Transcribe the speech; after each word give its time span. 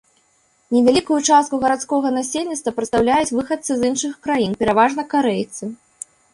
Невялікую 0.75 1.17
частку 1.35 1.59
гарадскога 1.65 2.07
насельніцтва 2.17 2.75
прадстаўляюць 2.79 3.35
выхадцы 3.37 3.71
з 3.75 3.81
іншых 3.93 4.19
краін, 4.27 4.51
пераважна 4.65 5.01
карэйцы. 5.17 5.75